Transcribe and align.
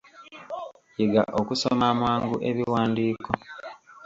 Yiga 0.97 1.21
okusoma 1.39 1.83
amangu 1.93 2.35
ebiwandiiko. 2.49 3.31